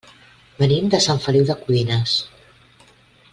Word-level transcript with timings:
Venim 0.61 0.87
de 0.93 0.99
Sant 1.07 1.21
Feliu 1.27 1.45
de 1.51 1.57
Codines. 1.61 2.17